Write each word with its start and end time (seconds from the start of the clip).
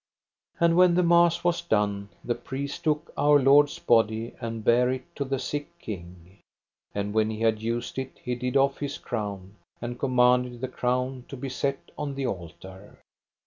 And 0.59 0.75
when 0.77 0.95
the 0.95 1.03
mass 1.03 1.43
was 1.43 1.61
done 1.61 2.09
the 2.23 2.33
priest 2.33 2.83
took 2.85 3.13
Our 3.15 3.37
Lord's 3.39 3.77
body 3.77 4.33
and 4.41 4.63
bare 4.63 4.89
it 4.89 5.03
to 5.15 5.23
the 5.23 5.37
sick 5.37 5.77
king. 5.77 6.39
And 6.95 7.13
when 7.13 7.29
he 7.29 7.41
had 7.41 7.61
used 7.61 7.99
it 7.99 8.19
he 8.23 8.33
did 8.33 8.57
off 8.57 8.79
his 8.79 8.97
crown, 8.97 9.57
and 9.79 9.99
commanded 9.99 10.59
the 10.59 10.67
crown 10.69 11.25
to 11.27 11.37
be 11.37 11.49
set 11.49 11.91
on 11.99 12.15
the 12.15 12.25
altar. 12.25 12.97